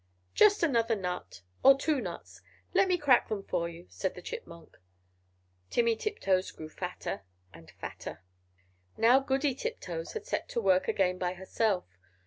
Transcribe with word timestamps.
"Just 0.33 0.63
another 0.63 0.95
nut 0.95 1.43
or 1.61 1.77
two 1.77 2.01
nuts; 2.01 2.41
let 2.73 2.87
me 2.87 2.97
crack 2.97 3.29
them 3.29 3.43
for 3.43 3.69
you," 3.69 3.85
said 3.91 4.15
the 4.15 4.21
Chipmunk. 4.23 4.79
Timmy 5.69 5.95
Tiptoes 5.95 6.49
grew 6.49 6.69
fatter 6.69 7.21
and 7.53 7.69
fatter! 7.69 8.23
Now 8.97 9.19
Goody 9.19 9.53
Tiptoes 9.53 10.13
had 10.13 10.25
set 10.25 10.49
to 10.49 10.59
work 10.59 10.87
again 10.87 11.19
by 11.19 11.33
herself. 11.35 11.85